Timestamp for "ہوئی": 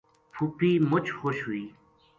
1.45-1.65